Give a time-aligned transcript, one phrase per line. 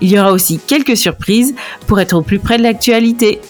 [0.00, 1.54] Il y aura aussi quelques surprises
[1.86, 3.40] pour être au plus près de l'actualité.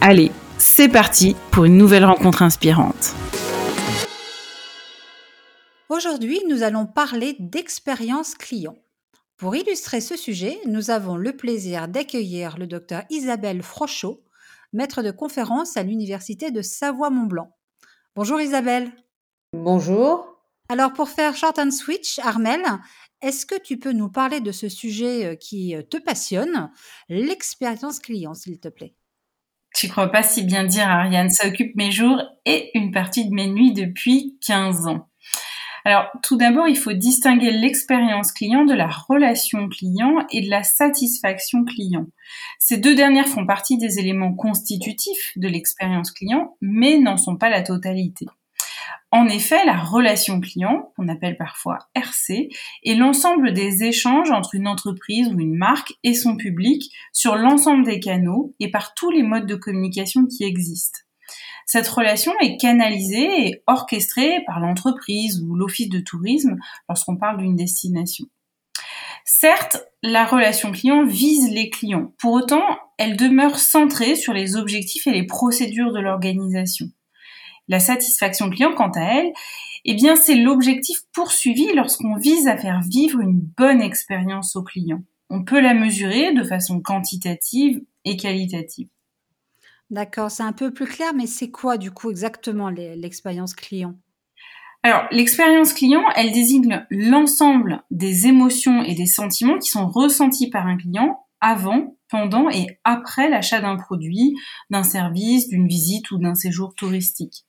[0.00, 3.14] Allez, c'est parti pour une nouvelle rencontre inspirante.
[5.88, 8.76] Aujourd'hui, nous allons parler d'expérience client.
[9.36, 14.22] Pour illustrer ce sujet, nous avons le plaisir d'accueillir le docteur Isabelle Frochot,
[14.72, 17.50] maître de conférence à l'Université de Savoie-Mont-Blanc.
[18.14, 18.90] Bonjour Isabelle.
[19.52, 20.26] Bonjour.
[20.68, 22.62] Alors pour faire short and switch, Armel,
[23.22, 26.70] est-ce que tu peux nous parler de ce sujet qui te passionne,
[27.08, 28.94] l'expérience client, s'il te plaît
[29.74, 31.30] Tu crois pas si bien dire, Ariane.
[31.30, 35.08] Ça occupe mes jours et une partie de mes nuits depuis 15 ans.
[35.86, 40.64] Alors, tout d'abord, il faut distinguer l'expérience client de la relation client et de la
[40.64, 42.06] satisfaction client.
[42.58, 47.50] Ces deux dernières font partie des éléments constitutifs de l'expérience client, mais n'en sont pas
[47.50, 48.26] la totalité.
[49.16, 52.50] En effet, la relation client, qu'on appelle parfois RC,
[52.84, 57.86] est l'ensemble des échanges entre une entreprise ou une marque et son public sur l'ensemble
[57.86, 60.98] des canaux et par tous les modes de communication qui existent.
[61.64, 67.56] Cette relation est canalisée et orchestrée par l'entreprise ou l'office de tourisme lorsqu'on parle d'une
[67.56, 68.26] destination.
[69.24, 72.12] Certes, la relation client vise les clients.
[72.18, 72.66] Pour autant,
[72.98, 76.90] elle demeure centrée sur les objectifs et les procédures de l'organisation.
[77.68, 79.32] La satisfaction client, quant à elle,
[79.84, 85.02] eh bien, c'est l'objectif poursuivi lorsqu'on vise à faire vivre une bonne expérience au client.
[85.30, 88.88] On peut la mesurer de façon quantitative et qualitative.
[89.90, 93.94] D'accord, c'est un peu plus clair, mais c'est quoi du coup exactement l'expérience client?
[94.82, 100.66] Alors, l'expérience client, elle désigne l'ensemble des émotions et des sentiments qui sont ressentis par
[100.66, 104.34] un client avant, pendant et après l'achat d'un produit,
[104.70, 107.46] d'un service, d'une visite ou d'un séjour touristique.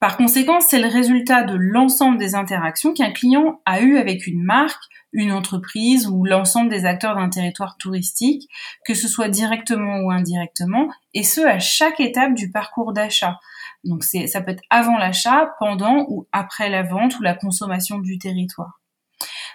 [0.00, 4.42] Par conséquent, c'est le résultat de l'ensemble des interactions qu'un client a eues avec une
[4.42, 4.82] marque,
[5.12, 8.48] une entreprise ou l'ensemble des acteurs d'un territoire touristique,
[8.86, 13.38] que ce soit directement ou indirectement, et ce à chaque étape du parcours d'achat.
[13.84, 18.16] Donc ça peut être avant l'achat, pendant ou après la vente ou la consommation du
[18.18, 18.80] territoire.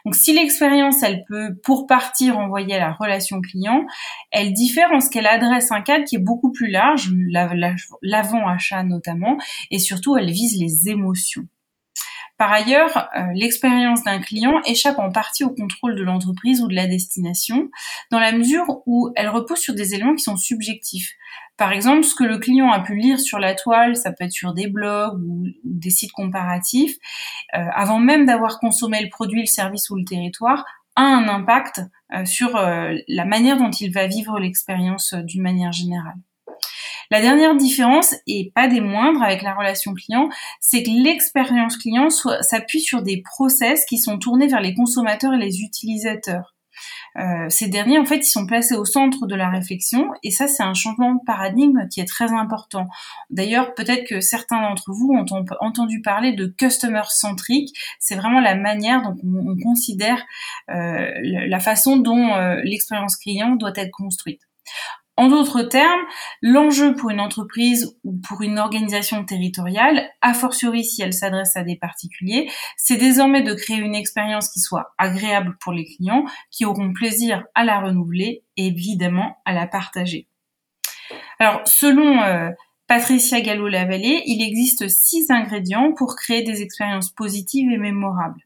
[0.05, 3.85] Donc si l'expérience, elle peut pour partie renvoyer à la relation client,
[4.31, 7.11] elle diffère en ce qu'elle adresse un cadre qui est beaucoup plus large,
[8.01, 9.37] l'avant-achat notamment,
[9.69, 11.47] et surtout elle vise les émotions.
[12.41, 16.73] Par ailleurs, euh, l'expérience d'un client échappe en partie au contrôle de l'entreprise ou de
[16.73, 17.69] la destination,
[18.09, 21.13] dans la mesure où elle repose sur des éléments qui sont subjectifs.
[21.61, 24.31] Par exemple, ce que le client a pu lire sur la toile, ça peut être
[24.31, 26.97] sur des blogs ou, des sites comparatifs,
[27.55, 31.81] euh, avant même d'avoir consommé le produit, le service ou le territoire, a un impact
[32.15, 36.17] euh, sur la manière dont il va vivre l'expérience d'une manière générale.
[37.11, 40.29] La dernière différence, et pas des moindres avec la relation client,
[40.61, 45.37] c'est que l'expérience client s'appuie sur des process qui sont tournés vers les consommateurs et
[45.37, 46.55] les utilisateurs.
[47.17, 50.47] Euh, ces derniers, en fait, ils sont placés au centre de la réflexion et ça,
[50.47, 52.87] c'est un changement de paradigme qui est très important.
[53.29, 55.25] D'ailleurs, peut-être que certains d'entre vous ont
[55.59, 57.75] entendu parler de customer centric.
[57.99, 60.23] C'est vraiment la manière dont on, considère
[60.69, 64.41] euh, la façon dont euh, l'expérience client doit être construite.
[65.17, 66.01] En d'autres termes,
[66.41, 71.63] l'enjeu pour une entreprise ou pour une organisation territoriale, a fortiori si elle s'adresse à
[71.63, 76.65] des particuliers, c'est désormais de créer une expérience qui soit agréable pour les clients, qui
[76.65, 80.27] auront plaisir à la renouveler et évidemment à la partager.
[81.39, 82.49] Alors, selon euh,
[82.87, 88.41] Patricia Gallo-Lavallée, il existe six ingrédients pour créer des expériences positives et mémorables.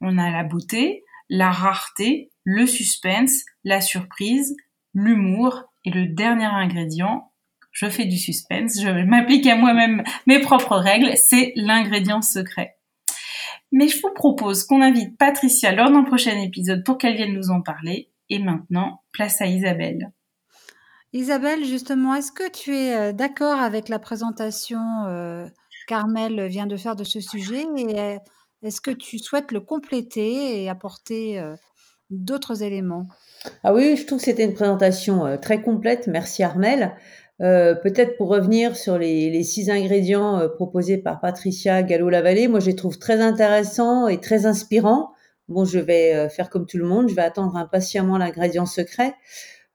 [0.00, 4.54] On a la beauté, la rareté, le suspense, la surprise,
[4.94, 7.32] l'humour et le dernier ingrédient,
[7.72, 12.76] je fais du suspense, je m'applique à moi-même mes propres règles, c'est l'ingrédient secret.
[13.72, 17.50] Mais je vous propose qu'on invite Patricia lors d'un prochain épisode pour qu'elle vienne nous
[17.50, 18.10] en parler.
[18.28, 20.12] Et maintenant, place à Isabelle.
[21.12, 24.78] Isabelle, justement, est-ce que tu es d'accord avec la présentation
[25.86, 27.64] qu'Armel vient de faire de ce sujet?
[27.76, 28.18] Et
[28.62, 31.40] est-ce que tu souhaites le compléter et apporter
[32.10, 33.08] d'autres éléments
[33.64, 36.06] Ah oui, je trouve que c'était une présentation très complète.
[36.06, 36.92] Merci Armel.
[37.40, 42.66] Euh, peut-être pour revenir sur les, six ingrédients euh, proposés par Patricia Gallo-Lavallée, moi je
[42.66, 45.12] les trouve très intéressants et très inspirants.
[45.48, 49.14] Bon, je vais euh, faire comme tout le monde, je vais attendre impatiemment l'ingrédient secret.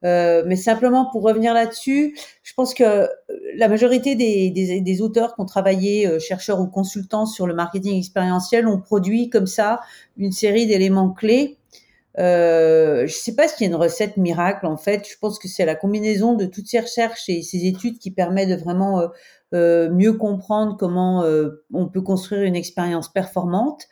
[0.03, 3.07] mais simplement pour revenir là-dessus, je pense que
[3.55, 8.79] la majorité des auteurs qui ont travaillé, chercheurs ou consultants sur le marketing expérientiel, ont
[8.79, 9.79] produit comme ça
[10.17, 11.57] une série d'éléments clés
[12.17, 15.07] euh, je ne sais pas s'il y a une recette miracle en fait.
[15.09, 18.47] Je pense que c'est la combinaison de toutes ces recherches et ces études qui permet
[18.47, 19.07] de vraiment euh,
[19.53, 21.25] euh, mieux comprendre comment
[21.73, 23.87] on peut construire une expérience performante.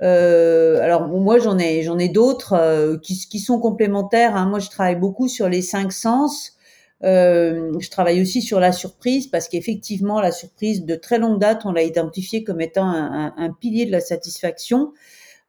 [0.00, 4.36] alors moi j'en ai j'en ai d'autres qui, qui, sont complémentaires.
[4.36, 4.46] Hein.
[4.46, 6.54] Moi je travaille beaucoup sur les cinq sens.
[7.02, 11.72] je travaille aussi sur la surprise parce qu'effectivement la surprise de très longue date on
[11.72, 14.92] l'a identifié comme étant un, un, pilier de la satisfaction.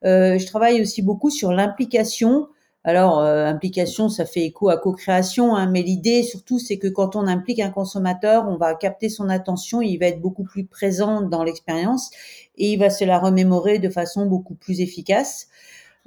[0.04, 2.48] Euh, je travaille aussi beaucoup sur l'implication.
[2.84, 7.14] Alors, euh, implication, ça fait écho à co-création, hein, mais l'idée surtout, c'est que quand
[7.14, 11.20] on implique un consommateur, on va capter son attention, il va être beaucoup plus présent
[11.20, 12.10] dans l'expérience
[12.56, 15.48] et il va se la remémorer de façon beaucoup plus efficace.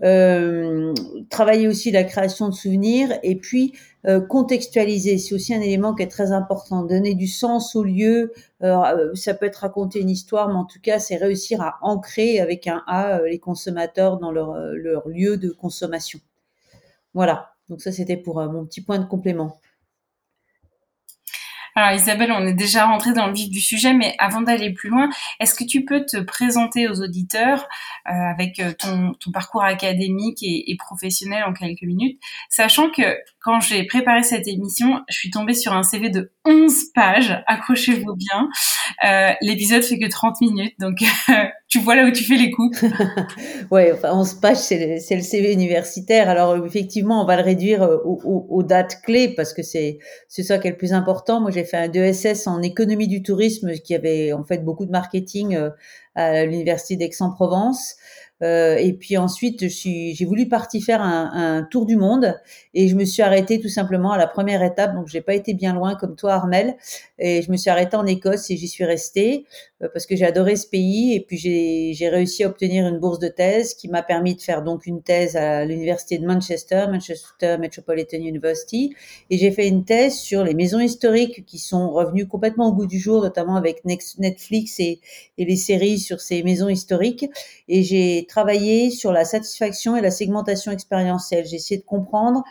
[0.03, 0.93] Euh,
[1.29, 3.73] travailler aussi la création de souvenirs et puis
[4.05, 5.17] euh, contextualiser.
[5.17, 6.83] C'est aussi un élément qui est très important.
[6.83, 8.33] Donner du sens au lieu.
[8.63, 12.41] Euh, ça peut être raconter une histoire, mais en tout cas, c'est réussir à ancrer
[12.41, 16.19] avec un A les consommateurs dans leur, leur lieu de consommation.
[17.13, 17.51] Voilà.
[17.69, 19.57] Donc ça, c'était pour mon petit point de complément.
[21.75, 24.89] Alors Isabelle, on est déjà rentré dans le vif du sujet, mais avant d'aller plus
[24.89, 25.09] loin,
[25.39, 27.67] est-ce que tu peux te présenter aux auditeurs
[28.07, 33.01] euh, avec euh, ton, ton, parcours académique et, et, professionnel en quelques minutes, sachant que
[33.39, 38.15] quand j'ai préparé cette émission, je suis tombée sur un CV de 11 pages, accrochez-vous
[38.15, 38.49] bien.
[39.05, 40.97] Euh, L'épisode fait que 30 minutes, donc
[41.67, 42.85] tu vois là où tu fais les coups.
[43.71, 46.29] ouais, enfin 11 pages, c'est le, le, CV universitaire.
[46.29, 49.99] Alors effectivement, on va le réduire euh, aux, aux dates clés parce que c'est
[50.29, 51.41] ça qui est le plus important.
[51.41, 54.91] Moi, j'ai fait un DESS en économie du tourisme qui avait en fait beaucoup de
[54.91, 55.69] marketing euh,
[56.15, 57.95] à l'université d'Aix-en-Provence.
[58.41, 62.37] Euh, et puis ensuite, j'ai voulu partir faire un, un, tour du monde
[62.73, 64.93] et je me suis arrêtée tout simplement à la première étape.
[64.95, 66.75] Donc, j'ai pas été bien loin comme toi, Armel.
[67.19, 69.45] Et je me suis arrêtée en Écosse et j'y suis restée
[69.91, 71.13] parce que j'ai adoré ce pays.
[71.13, 74.61] Et puis, j'ai réussi à obtenir une bourse de thèse qui m'a permis de faire
[74.61, 78.95] donc une thèse à l'université de Manchester, Manchester Metropolitan University.
[79.29, 82.87] Et j'ai fait une thèse sur les maisons historiques qui sont revenues complètement au goût
[82.87, 84.99] du jour, notamment avec Netflix et,
[85.37, 87.25] et les séries sur ces maisons historiques.
[87.67, 91.45] Et j'ai travaillé sur la satisfaction et la segmentation expérientielle.
[91.45, 92.43] J'ai essayé de comprendre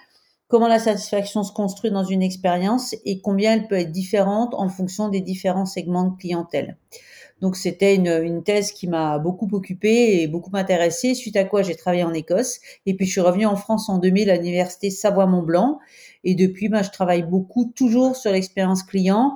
[0.52, 4.69] comment la satisfaction se construit dans une expérience et combien elle peut être différente en
[4.69, 6.76] fonction des différents segments de clientèle.
[7.43, 11.62] Donc c'était une, une, thèse qui m'a beaucoup occupée et beaucoup m'intéressée, suite à quoi
[11.62, 12.61] j'ai travaillé en Écosse.
[12.87, 15.81] Et puis je suis revenue en France en 2000 à l'université Savoie-Mont-Blanc.
[16.23, 19.35] Et depuis, ben, je travaille beaucoup toujours sur l'expérience client,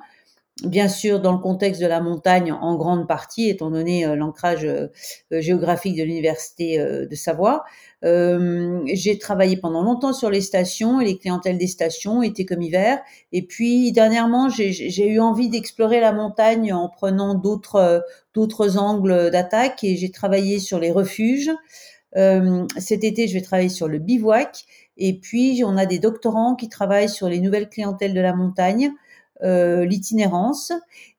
[0.64, 4.64] bien sûr dans le contexte de la montagne en grande partie, étant donné euh, l'ancrage
[4.64, 4.86] euh,
[5.32, 7.64] euh, géographique de l'université de Savoie.
[8.02, 13.00] j'ai travaillé pendant longtemps sur les stations et les clientèles des stations, été comme hiver.
[13.32, 18.04] Et puis dernièrement, j'ai eu envie d'explorer la montagne en prenant d'autres
[18.34, 21.50] d'autres angles d'attaque et j'ai travaillé sur les refuges.
[22.78, 24.64] cet été, je vais travailler sur le bivouac.
[24.98, 28.92] Et puis, on a des doctorants qui travaillent sur les nouvelles clientèles de la montagne.
[29.42, 30.72] Euh, l'itinérance.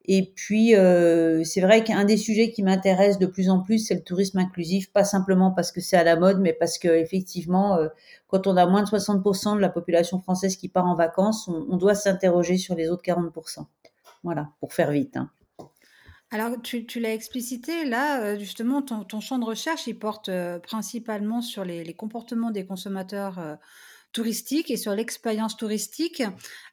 [0.06, 3.94] Et puis, euh, c'est vrai qu'un des sujets qui m'intéresse de plus en plus, c'est
[3.94, 7.76] le tourisme inclusif, pas simplement parce que c'est à la mode, mais parce que effectivement,
[7.76, 7.90] euh,
[8.28, 11.78] quand on a moins de 60% de la population française qui part en vacances, on,
[11.78, 13.66] doit s'interroger sur les autres 40%.
[14.24, 15.18] Voilà, pour faire vite.
[15.18, 15.30] Hein.
[16.32, 20.30] Alors, tu, l'as explicité, là, justement, ton, champ de recherche, il porte
[20.64, 23.58] principalement sur les, les, comportements des consommateurs
[24.12, 26.24] touristique et sur l'expérience touristique,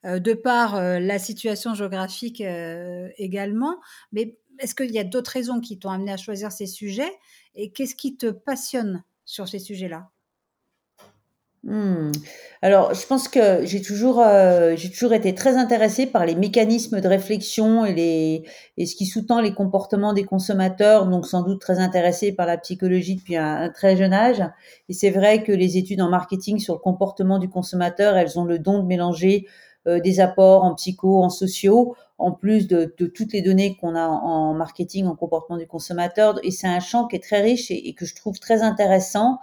[0.04, 3.80] euh, de par euh, la situation géographique euh, également.
[4.12, 7.12] Mais est-ce qu'il y a d'autres raisons qui t'ont amené à choisir ces sujets
[7.54, 10.13] et qu'est-ce qui te passionne sur ces sujets-là?
[11.64, 12.12] Hmm.
[12.60, 17.00] Alors, je pense que j'ai toujours, euh, j'ai toujours été très intéressée par les mécanismes
[17.00, 18.44] de réflexion et les
[18.76, 22.58] et ce qui sous-tend les comportements des consommateurs, donc sans doute très intéressée par la
[22.58, 24.42] psychologie depuis un, très jeune âge.
[24.90, 28.44] Et c'est vrai que les études en marketing sur le comportement du consommateur, elles ont
[28.44, 29.46] le don de mélanger
[29.86, 34.06] euh, des apports en psycho, en sociaux, en plus de, toutes les données qu'on a
[34.06, 36.38] en, marketing, en comportement du consommateur.
[36.42, 39.38] Et c'est un champ qui est très riche et que je trouve très intéressant.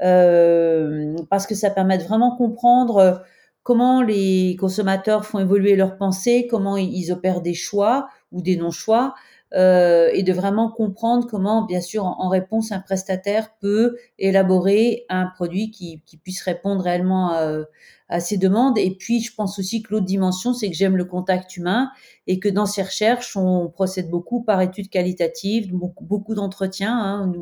[0.00, 3.22] Euh, parce que ça permet de vraiment comprendre
[3.62, 9.14] comment les consommateurs font évoluer leurs pensées, comment ils opèrent des choix ou des non-choix,
[9.54, 15.26] euh, et de vraiment comprendre comment, bien sûr, en, réponse, un prestataire peut élaborer un
[15.26, 17.64] produit qui, puisse répondre réellement à,
[18.12, 18.78] à ces demandes.
[18.78, 21.90] Et puis, je pense aussi que l'autre dimension, c'est que j'aime le contact humain
[22.26, 26.96] et que dans ces recherches, on procède beaucoup par études qualitatives, beaucoup, d'entretiens.
[26.96, 27.32] Hein.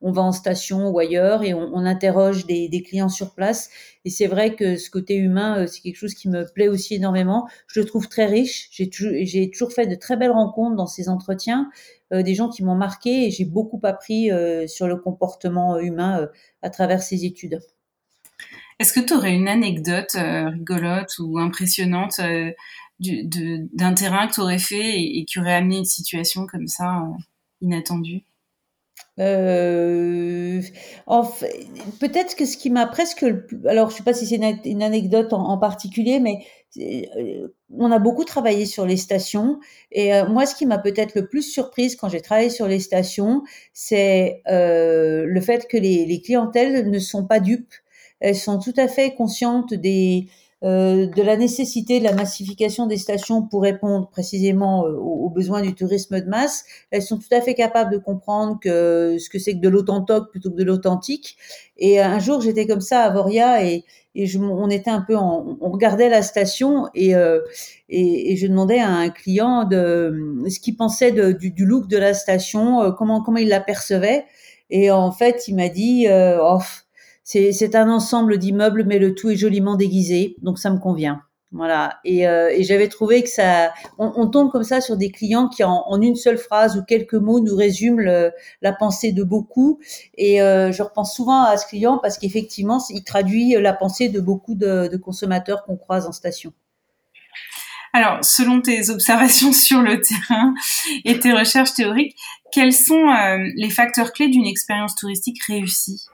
[0.00, 3.68] On, va en station ou ailleurs et on, interroge des, clients sur place.
[4.04, 6.94] Et c'est vrai que ce côté humain, euh, c'est quelque chose qui me plaît aussi
[6.94, 7.48] énormément.
[7.66, 8.68] Je le trouve très riche.
[8.70, 11.35] J'ai toujours fait de très belles rencontres dans ces entretiens.
[12.12, 16.28] Euh, des gens qui m'ont marqué et j'ai beaucoup appris euh, sur le comportement humain
[16.62, 17.60] à travers ces études.
[18.78, 22.52] Est-ce que tu aurais une anecdote euh, rigolote ou impressionnante euh,
[23.00, 27.02] d'un terrain que tu aurais fait et, qui aurait amené une situation comme ça
[29.18, 30.72] euh, inattendue
[31.08, 31.40] euh,
[32.00, 33.24] peut-être que ce qui m'a presque,
[33.66, 36.44] alors je sais pas si c'est une, anecdote en, particulier, mais
[37.70, 39.58] on a beaucoup travaillé sur les stations
[39.92, 43.42] et moi ce qui m'a peut-être le plus surprise quand j'ai travaillé sur les stations,
[43.72, 47.74] c'est euh, le fait que les clientèles ne sont pas dupes.
[48.20, 50.26] Elles sont tout à fait conscientes des,
[50.64, 55.62] euh, de la nécessité de la massification des stations pour répondre précisément euh, aux, besoins
[55.62, 56.64] du tourisme de masse.
[56.90, 60.30] Elles sont tout à fait capables de comprendre que ce que c'est que de l'authentique
[60.30, 61.36] plutôt que de l'authentique.
[61.76, 63.84] Et un jour, j'étais comme ça à Voria et,
[64.16, 67.40] et je, on était un peu en, on regardait la station et, euh,
[67.90, 71.98] et, et, je demandais à un client de ce qu'il pensait du, du, look de
[71.98, 74.24] la station, euh, comment comment il l'apercevait.
[74.70, 76.58] Et en fait, il m'a dit, euh, oh,
[77.26, 81.22] c'est un ensemble d'immeubles, mais le tout est joliment déguisé, donc ça me convient.
[81.50, 81.98] Voilà.
[82.04, 85.48] Et, euh, et j'avais trouvé que ça, on, on, tombe comme ça sur des clients
[85.48, 89.80] qui en, une seule phrase ou quelques mots nous résument le, la pensée de beaucoup.
[90.16, 94.20] Et euh, je repense souvent à ce client parce qu'effectivement, il traduit la pensée de
[94.20, 96.52] beaucoup de, de consommateurs qu'on croise en station.
[97.92, 100.52] Alors, selon tes observations sur le terrain
[101.04, 102.16] et tes recherches théoriques,
[102.52, 106.04] quels sont euh, les facteurs clés d'une expérience touristique réussie?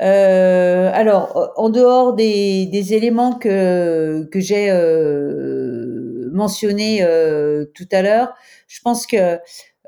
[0.00, 8.02] Euh, alors, en dehors des, des éléments que, que j'ai euh, mentionnés euh, tout à
[8.02, 8.34] l'heure,
[8.68, 9.38] je pense que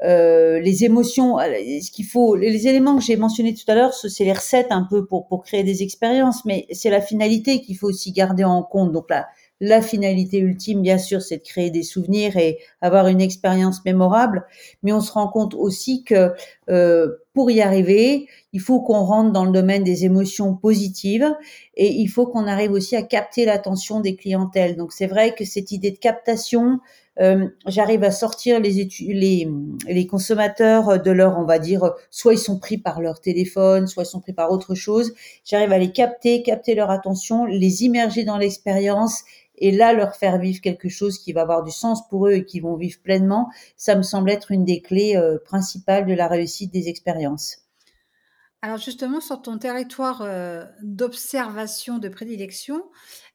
[0.03, 1.45] euh, les émotions, euh,
[1.83, 4.87] ce qu'il faut, les éléments que j'ai mentionnés tout à l'heure, c'est les recettes un
[4.89, 8.63] peu pour, pour créer des expériences, mais c'est la finalité qu'il faut aussi garder en
[8.63, 8.93] compte.
[8.93, 9.29] Donc là,
[9.61, 14.47] la finalité ultime, bien sûr, c'est de créer des souvenirs et avoir une expérience mémorable,
[14.83, 16.33] mais on se rend compte aussi que
[16.71, 21.31] euh, pour y arriver, il faut qu'on rentre dans le domaine des émotions positives
[21.75, 24.77] et il faut qu'on arrive aussi à capter l'attention des clientèles.
[24.77, 26.81] Donc c'est vrai que cette idée de captation,
[27.21, 29.49] euh, j'arrive à sortir les, les,
[29.87, 34.05] les consommateurs de leur, on va dire, soit ils sont pris par leur téléphone, soit
[34.05, 35.13] ils sont pris par autre chose.
[35.45, 39.23] J'arrive à les capter, capter leur attention, les immerger dans l'expérience
[39.61, 42.45] et là leur faire vivre quelque chose qui va avoir du sens pour eux et
[42.45, 46.29] qui vont vivre pleinement, ça me semble être une des clés euh, principales de la
[46.29, 47.59] réussite des expériences.
[48.63, 52.83] Alors justement, sur ton territoire euh, d'observation de prédilection,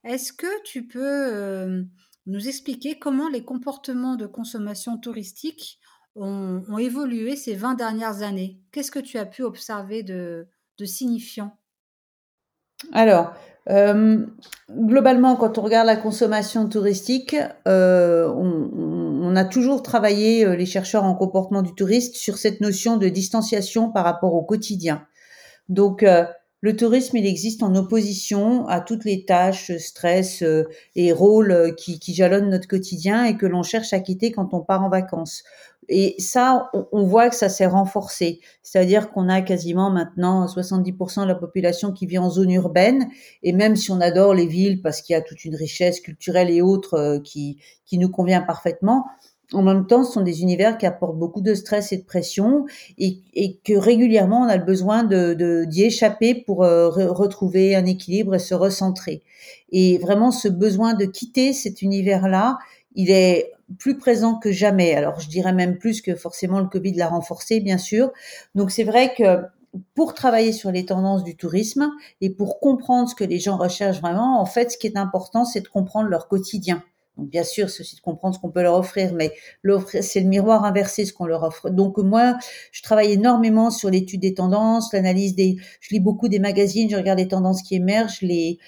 [0.03, 1.84] est-ce que tu peux euh,
[2.27, 5.79] nous expliquer comment les comportements de consommation touristique
[6.15, 8.60] ont, ont évolué ces 20 dernières années?
[8.72, 11.58] Qu'est-ce que tu as pu observer de, de signifiant?
[12.91, 13.34] Alors,
[13.69, 14.25] euh,
[14.69, 17.36] globalement, quand on regarde la consommation touristique,
[17.67, 22.98] euh, on, a toujours travaillé, euh, les chercheurs en comportement du touriste, sur cette notion
[22.98, 25.05] de distanciation par rapport au quotidien.
[25.67, 26.05] Donc,
[26.62, 30.43] le tourisme, il existe en opposition à toutes les tâches, stress
[30.95, 34.62] et rôles qui, qui jalonnent notre quotidien et que l'on cherche à quitter quand on
[34.62, 35.43] part en vacances.
[35.89, 38.39] Et ça, on, voit que ça s'est renforcé.
[38.63, 43.08] C'est-à-dire qu'on a quasiment maintenant 70% de la population qui vit en zone urbaine.
[43.44, 46.50] Et même si on adore les villes parce qu'il y a toute une richesse culturelle
[46.50, 49.06] et autres euh, qui, qui nous convient parfaitement,
[49.54, 52.65] en même temps, ce sont des univers qui apportent beaucoup de stress et de pression
[52.98, 53.22] et,
[53.63, 58.39] que régulièrement, on a le besoin de, d'y échapper pour euh, retrouver un équilibre et
[58.39, 59.22] se recentrer.
[59.72, 62.58] Et vraiment, ce besoin de quitter cet univers-là,
[62.96, 64.95] il est plus présent que jamais.
[64.95, 68.12] Alors, je dirais même plus que forcément le Covid l'a renforcé, bien sûr.
[68.53, 69.41] Donc, c'est vrai que
[69.93, 71.91] pour travailler sur les tendances du tourisme
[72.22, 75.45] et pour comprendre ce que les gens recherchent vraiment, en fait, ce qui est important,
[75.45, 76.84] c'est de comprendre leur quotidien.
[77.17, 79.31] Bien sûr, c'est aussi de comprendre ce qu'on peut leur offrir, mais
[80.01, 81.69] c'est le miroir inversé ce qu'on leur offre.
[81.69, 82.38] Donc moi,
[82.74, 86.98] je travaille énormément sur l'étude des tendances, l'analyse des, je lis beaucoup des magazines, je
[86.98, 88.60] regarde les tendances qui émergent, les,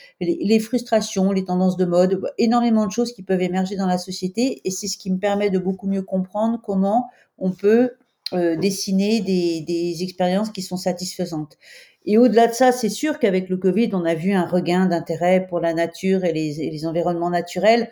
[0.61, 4.71] frustrations, les tendances de mode, énormément de choses qui peuvent émerger dans la société, et
[4.71, 7.91] c'est ce qui me permet de beaucoup mieux comprendre comment on peut
[8.31, 11.57] euh, dessiner des, expériences qui sont satisfaisantes.
[12.05, 15.45] Et au-delà de ça, c'est sûr qu'avec le Covid, on a vu un regain d'intérêt
[15.45, 17.89] pour la nature et les environnements naturels.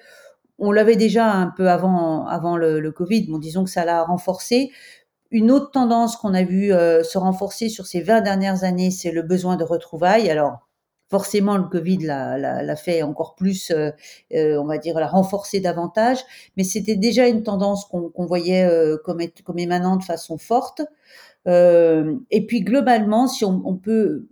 [0.59, 3.27] On l'avait déjà un peu avant, avant le, le Covid.
[3.29, 4.71] Bon, disons que ça l'a renforcé.
[5.31, 9.11] Une autre tendance qu'on a vu euh, se renforcer sur ces 20 dernières années, c'est
[9.11, 10.29] le besoin de retrouvailles.
[10.29, 10.67] Alors,
[11.09, 13.91] forcément, le Covid l'a fait encore plus, euh,
[14.33, 16.19] euh, on va dire, l'a renforcé davantage,
[16.57, 20.81] mais c'était déjà une tendance qu'on voyait euh, comme, comme émanant de façon forte.
[21.47, 24.27] Euh, et puis, globalement, si on, on peut,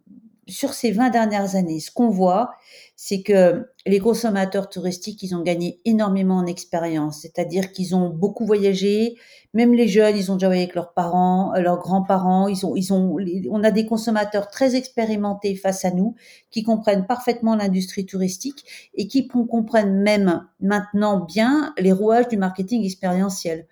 [0.48, 2.56] sur ces 20 dernières années, ce qu'on voit,
[2.96, 8.46] c'est que les consommateurs touristiques, ils ont gagné énormément en expérience, c'est-à-dire qu'ils ont beaucoup
[8.46, 9.16] voyagé,
[9.54, 12.76] même les jeunes, ils ont déjà voyagé avec leurs parents, euh, leurs grands-parents, ils ont,
[12.76, 13.18] ils ont,
[13.52, 16.16] on a des consommateurs très expérimentés face à nous,
[16.50, 22.84] qui comprennent parfaitement l'industrie touristique et qui comprennent même maintenant bien les rouages du marketing
[22.84, 23.68] expérientiel.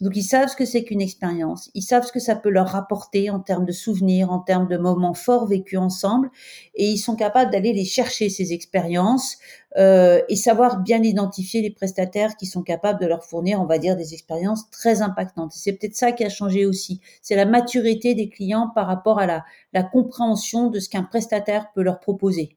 [0.00, 2.68] Donc ils savent ce que c'est qu'une expérience, ils savent ce que ça peut leur
[2.68, 6.30] rapporter en termes de souvenirs, en termes de moments forts vécus ensemble,
[6.74, 9.38] et ils sont capables d'aller les chercher ces expériences
[9.76, 13.78] euh, et savoir bien identifier les prestataires qui sont capables de leur fournir, on va
[13.78, 15.52] dire, des expériences très impactantes.
[15.52, 19.26] c'est peut-être ça qui a changé aussi, c'est la maturité des clients par rapport à
[19.26, 22.56] la, la compréhension de ce qu'un prestataire peut leur proposer.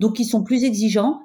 [0.00, 1.20] Donc ils sont plus exigeants,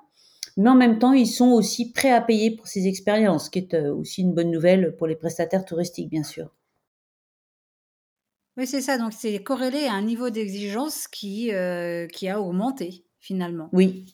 [0.59, 3.59] mais en même temps, ils sont aussi prêts à payer pour ces expériences, ce qui
[3.59, 6.49] est euh, aussi une bonne nouvelle pour les prestataires touristiques, bien sûr.
[8.57, 8.97] Oui, c'est ça.
[8.97, 13.69] Donc, c'est corrélé à un niveau d'exigence qui, euh, qui a augmenté, finalement.
[13.71, 14.13] Oui.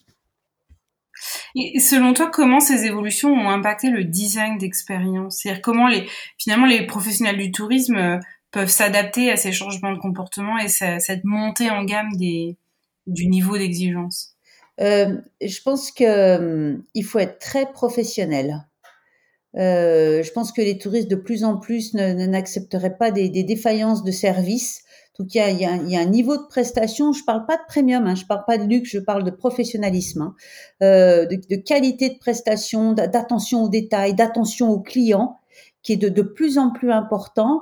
[1.56, 5.40] Et selon toi, comment ces évolutions ont impacté le design d'expérience?
[5.40, 8.20] C'est-à-dire comment les, finalement les professionnels du tourisme euh,
[8.52, 12.56] peuvent s'adapter à ces changements de comportement et cette montée en gamme des,
[13.08, 14.35] du niveau d'exigence?
[14.82, 18.68] Euh, je pense que euh, il faut être très professionnel.
[19.58, 24.04] Euh, je pense que les touristes de plus en plus n'accepteraient pas des, des, défaillances
[24.04, 24.82] de service.
[25.18, 27.14] Donc il y a, il y, a, il y a un niveau de prestation.
[27.14, 30.22] Je parle pas de premium, hein, je parle pas de luxe, je parle de professionnalisme,
[30.24, 30.36] hein,
[30.84, 35.38] euh, de, de, qualité de prestation, d'attention aux détails, d'attention aux clients,
[35.86, 37.62] qui est de, de plus en plus important.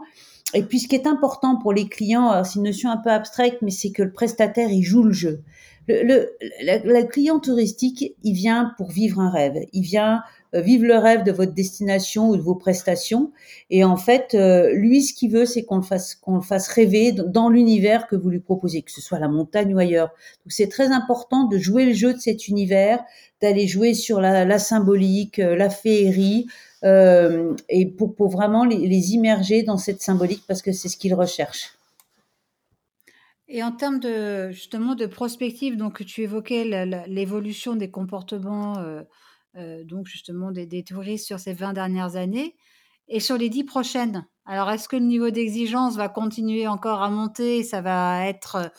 [0.56, 3.60] Et puis ce qui est important pour les clients, c'est une notion un peu abstraite,
[3.62, 5.44] mais c'est que le prestataire il joue le jeu
[5.88, 6.30] le,
[6.62, 9.58] le, client touristique, il vient pour vivre un rêve.
[9.74, 10.22] Il vient
[10.56, 13.32] euh, vivre le rêve de votre destination ou de vos prestations.
[13.70, 16.70] Et en fait, euh, lui, ce qu'il veut, c'est qu'on le fasse, qu'on le fasse
[16.70, 20.10] rêver dans l'univers que vous lui proposez, que ce soit la montagne ou ailleurs.
[20.46, 23.04] Donc, c'est très important de jouer le jeu de cet univers,
[23.42, 26.48] d'aller jouer sur la, la symbolique, euh, la féerie,
[26.84, 31.14] euh, et pour, vraiment les, les immerger dans cette symbolique parce que c'est ce qu'ils
[31.14, 31.74] recherchent.
[33.48, 36.66] Et en termes de justement de prospective, donc tu évoquais
[37.08, 39.02] l'évolution des comportements, euh,
[39.56, 42.56] euh, donc justement des, des, touristes sur ces 20 dernières années
[43.08, 44.26] et sur les 10 prochaines.
[44.46, 48.72] Alors est-ce que le niveau d'exigence va continuer encore à monter Ça va être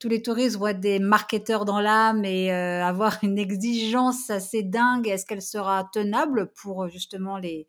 [0.00, 5.06] tous les touristes être des marketeurs dans l'âme et euh, avoir une exigence assez dingue.
[5.06, 7.68] Est-ce qu'elle sera tenable pour justement les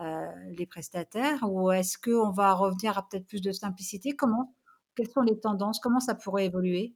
[0.00, 0.26] euh,
[0.56, 4.14] les prestataires ou est-ce qu'on va revenir à peut-être plus de simplicité?
[4.14, 4.54] Comment
[4.94, 5.80] quelles sont les tendances?
[5.80, 6.94] Comment ça pourrait évoluer?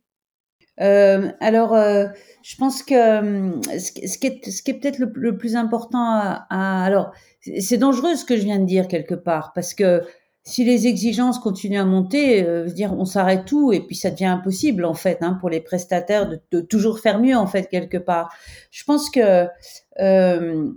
[0.81, 2.07] Euh, alors, euh,
[2.43, 6.85] je pense que euh, ce, qui est, ce qui est peut-être le, plus important à
[6.85, 7.13] alors,
[7.59, 10.03] c'est dangereux ce que je viens de dire quelque part, parce que
[10.43, 14.27] si les exigences continuent à monter, euh, dire on s'arrête tout et puis ça devient
[14.27, 18.35] impossible en fait hein, pour les prestataires de, toujours faire mieux en fait quelque part.
[18.71, 19.47] Je pense que
[20.01, 20.73] euh,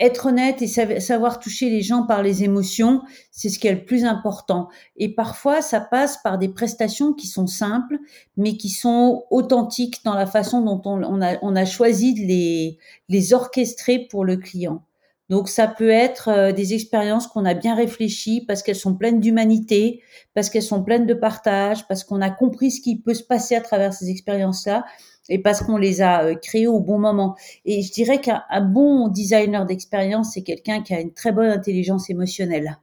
[0.00, 3.84] être honnête et savoir toucher les gens par les émotions, c'est ce qui est le
[3.84, 4.68] plus important.
[4.96, 7.98] Et parfois, ça passe par des prestations qui sont simples,
[8.38, 12.26] mais qui sont authentiques dans la façon dont on, on, a, on a, choisi de
[12.26, 12.78] les,
[13.10, 14.82] les orchestrer pour le client.
[15.30, 19.20] Donc ça peut être euh, des expériences qu'on a bien réfléchies parce qu'elles sont pleines
[19.20, 20.02] d'humanité,
[20.34, 23.54] parce qu'elles sont pleines de partage, parce qu'on a compris ce qui peut se passer
[23.54, 24.84] à travers ces expériences-là
[25.28, 27.36] et parce qu'on les a euh, créés au bon moment.
[27.64, 32.10] Et je dirais qu'un bon designer d'expérience, c'est quelqu'un qui a une très bonne intelligence
[32.10, 32.78] émotionnelle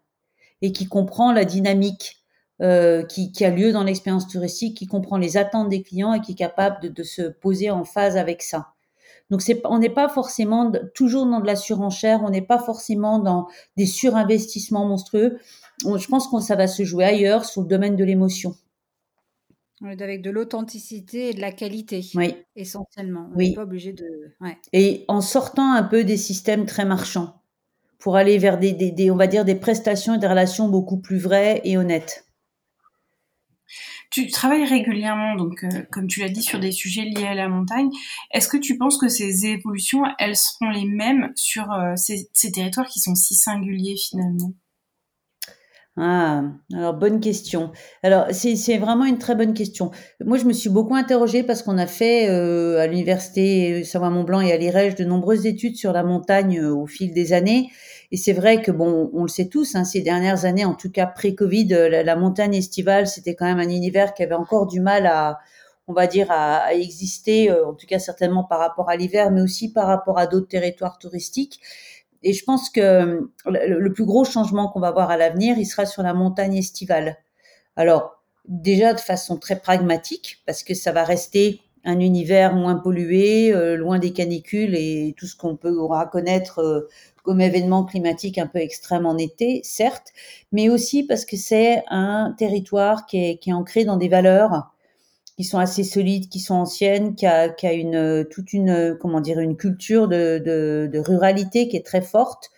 [0.61, 2.23] et qui comprend la dynamique
[2.61, 6.31] euh, qui, a lieu dans l'expérience touristique, qui comprend les attentes des clients et qui
[6.31, 8.76] est capable de se poser en phase avec ça.
[9.29, 13.19] Donc c'est, on n'est pas forcément toujours dans de la surenchère, on n'est pas forcément
[13.19, 15.39] dans des surinvestissements monstrueux.
[15.83, 18.55] je pense que ça va se jouer ailleurs, sur le domaine de l'émotion.
[19.85, 22.35] Avec de l'authenticité et de la qualité, oui.
[22.55, 23.29] essentiellement.
[23.31, 23.49] On oui.
[23.49, 24.33] n'est pas obligé de.
[24.41, 24.57] Ouais.
[24.73, 27.35] Et en sortant un peu des systèmes très marchands,
[27.99, 30.97] pour aller vers des, des, des, on va dire, des prestations et des relations beaucoup
[30.97, 32.26] plus vraies et honnêtes.
[34.09, 37.49] Tu travailles régulièrement, donc euh, comme tu l'as dit, sur des sujets liés à la
[37.49, 37.89] montagne.
[38.31, 42.87] Est-ce que tu penses que ces évolutions, elles seront les mêmes sur euh, ces, territoires
[42.87, 44.53] qui sont si singuliers finalement?
[45.99, 46.43] Ah,
[46.73, 47.71] alors bonne question.
[48.03, 49.89] Alors c'est vraiment une très bonne question.
[50.23, 54.51] Moi, je me suis beaucoup interrogée parce qu'on a fait euh, à l'université Savoie-Mont-Blanc et
[54.53, 57.71] à l'IREJ de nombreuses études sur la montagne au fil des années.
[58.11, 60.91] Et c'est vrai que bon, on le sait tous, hein, ces dernières années, en tout
[60.91, 64.79] cas pré-Covid, euh, la, montagne estivale, c'était quand même un univers qui avait encore du
[64.79, 65.39] mal à,
[65.87, 69.71] on va dire, à, exister, en tout cas certainement par rapport à l'hiver, mais aussi
[69.71, 71.59] par rapport à d'autres territoires touristiques.
[72.23, 75.85] Et je pense que le, plus gros changement qu'on va voir à l'avenir, il sera
[75.85, 77.17] sur la montagne estivale.
[77.75, 83.53] Alors, déjà de façon très pragmatique, parce que ça va rester un univers moins pollué,
[83.53, 86.89] euh, loin des canicules et tout ce qu'on peut reconnaître euh,
[87.27, 90.13] comme événement climatique un peu extrême en été, certes,
[90.53, 94.71] mais aussi parce que c'est un territoire qui est, qui est ancré dans des valeurs
[95.35, 99.19] qui sont assez solides, qui sont anciennes, qui a, qui a une toute une comment
[99.19, 102.49] dire une culture de, de, ruralité qui est très forte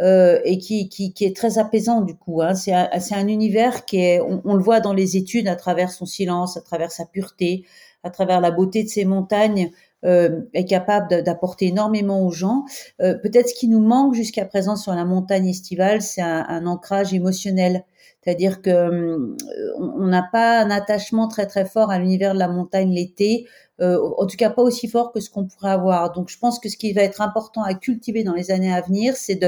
[0.00, 2.40] euh, et qui, qui, qui, est très apaisant du coup.
[2.40, 2.54] Hein.
[2.54, 6.06] C'est un, un, univers qui est, on, le voit dans les études à travers son
[6.06, 7.66] silence, à travers sa pureté,
[8.04, 9.70] à travers la beauté de ses montagnes,
[10.04, 12.64] euh, est capable d'apporter énormément aux gens.
[13.00, 17.14] Euh, Peut-être ce qui nous manque jusqu'à présent sur la montagne estivale, c'est un, ancrage
[17.14, 17.84] émotionnel.
[18.22, 19.36] C'est-à-dire que euh,
[19.78, 23.46] on n'a pas un attachement très très fort à l'univers de la montagne l'été,
[23.80, 26.12] euh, en tout cas pas aussi fort que ce qu'on pourrait avoir.
[26.12, 28.80] Donc je pense que ce qui va être important à cultiver dans les années à
[28.80, 29.38] venir, c'est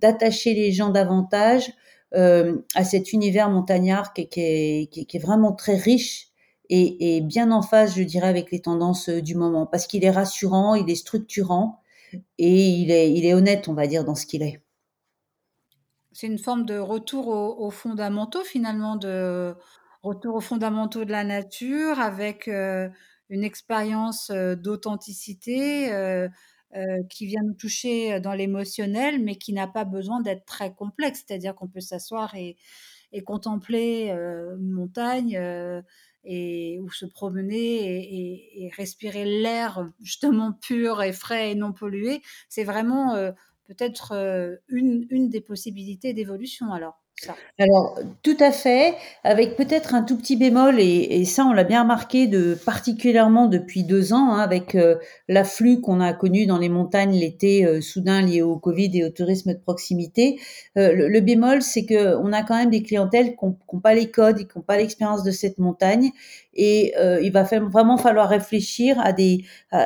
[0.00, 1.72] d'attacher les gens davantage
[2.14, 6.28] euh, à cet univers montagnard qui, est, qui est vraiment très riche
[6.70, 10.74] et, bien en phase, je dirais, avec les tendances du moment, parce qu'il est rassurant,
[10.74, 11.80] il est structurant
[12.38, 14.60] et il est, honnête, on va dire, dans ce qu'il est
[16.14, 19.54] c'est une forme de retour aux, fondamentaux finalement, de
[20.02, 22.88] retour aux fondamentaux de la nature avec euh,
[23.30, 26.28] une expérience euh, d'authenticité euh,
[27.10, 31.24] qui vient nous toucher dans l'émotionnel, mais qui n'a pas besoin d'être très complexe.
[31.26, 32.56] C'est-à-dire qu'on peut s'asseoir et,
[33.24, 35.38] contempler une montagne
[36.24, 42.22] et, ou se promener et respirer l'air justement pur et frais et non pollué.
[42.48, 43.14] C'est vraiment
[43.66, 47.03] peut-être euh, une, une des possibilités d'évolution alors.
[47.58, 51.82] Alors, tout à fait, avec peut-être un tout petit bémol, et, ça, on l'a bien
[51.82, 52.28] remarqué
[52.64, 54.96] particulièrement depuis deux ans, hein, avec euh,
[55.28, 59.10] l'afflux qu'on a connu dans les montagnes l'été euh, soudain lié au Covid et au
[59.10, 60.40] tourisme de proximité.
[60.76, 64.10] Euh, le, bémol, c'est que on a quand même des clientèles qui n'ont pas les
[64.10, 66.10] codes, qui n'ont pas l'expérience de cette montagne,
[66.56, 69.12] et il va vraiment falloir réfléchir à,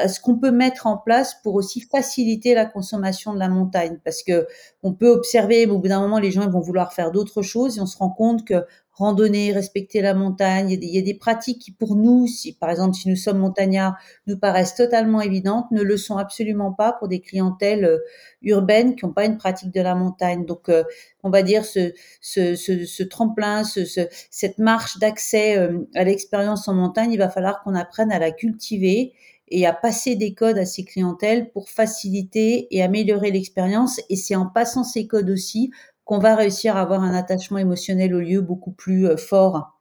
[0.08, 4.22] ce qu'on peut mettre en place pour aussi faciliter la consommation de la montagne, parce
[4.22, 4.46] que
[4.82, 7.78] on peut observer, mais au bout d'un moment, les gens vont vouloir faire d'autres choses
[7.78, 8.64] et on se rend compte que
[8.98, 12.96] randonner, respecter la montagne, il y, a des, pratiques qui pour nous, si par exemple
[12.96, 17.20] si nous sommes montagnards, nous paraissent totalement évidentes, ne le sont absolument pas pour des
[17.20, 17.98] clientèles euh,
[18.42, 20.44] urbaines qui n'ont pas une pratique de la montagne.
[20.44, 20.82] Donc euh,
[21.22, 23.84] on va dire ce, tremplin, ce,
[24.30, 28.32] cette marche d'accès euh, à l'expérience en montagne, il va falloir qu'on apprenne à la
[28.32, 29.12] cultiver
[29.50, 34.00] et à passer des codes à ces clientèles pour faciliter et améliorer l'expérience.
[34.10, 35.70] Et c'est en passant ces codes aussi
[36.08, 39.78] qu'on va réussir à avoir un attachement émotionnel au lieu beaucoup plus euh, fort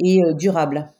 [0.00, 0.90] et euh, durable.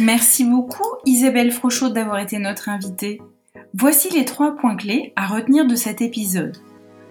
[0.00, 3.22] Merci beaucoup Isabelle Frochot d'avoir été notre invitée.
[3.74, 6.56] Voici les trois points clés à retenir de cet épisode.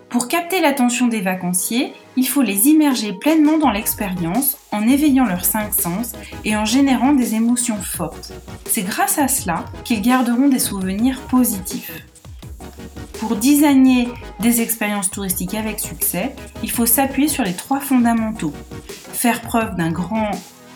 [0.09, 5.45] Pour capter l'attention des vacanciers, il faut les immerger pleinement dans l'expérience en éveillant leurs
[5.45, 6.11] cinq sens
[6.43, 8.33] et en générant des émotions fortes.
[8.65, 12.05] C'est grâce à cela qu'ils garderont des souvenirs positifs.
[13.31, 14.09] Pour designer
[14.41, 18.51] des expériences touristiques avec succès, il faut s'appuyer sur les trois fondamentaux.
[18.89, 20.31] Faire preuve d'un grand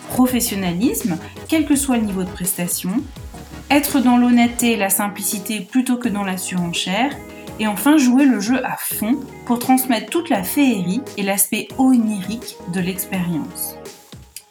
[0.08, 1.18] professionnalisme,
[1.50, 2.92] quel que soit le niveau de prestation,
[3.70, 7.14] être dans l'honnêteté et la simplicité plutôt que dans la surenchère,
[7.60, 12.56] et enfin jouer le jeu à fond pour transmettre toute la féerie et l'aspect onirique
[12.72, 13.76] de l'expérience.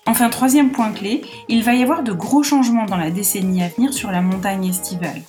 [0.04, 3.68] Enfin, troisième point clé, il va y avoir de gros changements dans la décennie à
[3.68, 5.22] venir sur la montagne estivale.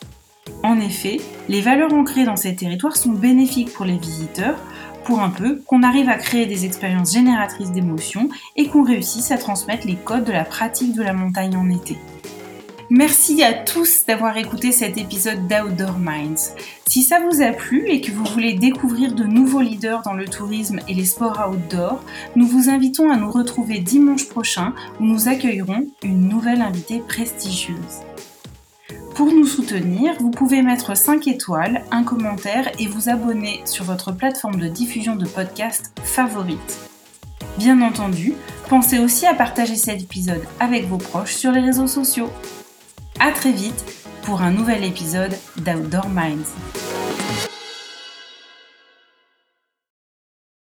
[0.65, 4.57] En effet, les valeurs ancrées dans ces territoires sont bénéfiques pour les visiteurs,
[5.03, 9.37] pour un peu qu'on arrive à créer des expériences génératrices d'émotions et qu'on réussisse à
[9.37, 11.97] transmettre les codes de la pratique de la montagne en été.
[12.89, 16.55] Merci à tous d'avoir écouté cet épisode d'Outdoor Minds.
[16.87, 20.25] Si ça vous a plu et que vous voulez découvrir de nouveaux leaders dans le
[20.25, 22.01] tourisme et les sports outdoor,
[22.35, 28.01] nous vous invitons à nous retrouver dimanche prochain où nous accueillerons une nouvelle invitée prestigieuse.
[29.15, 34.11] Pour nous soutenir, vous pouvez mettre 5 étoiles, un commentaire et vous abonner sur votre
[34.11, 36.79] plateforme de diffusion de podcast favorite.
[37.57, 38.33] Bien entendu,
[38.67, 42.29] pensez aussi à partager cet épisode avec vos proches sur les réseaux sociaux.
[43.21, 43.85] A très vite
[44.23, 46.51] pour un nouvel épisode d'Outdoor Minds.